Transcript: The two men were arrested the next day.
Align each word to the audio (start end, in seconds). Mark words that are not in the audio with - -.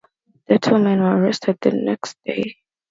The 0.47 0.57
two 0.57 0.79
men 0.79 0.99
were 1.03 1.15
arrested 1.15 1.59
the 1.61 1.69
next 1.73 2.17
day. 2.25 2.55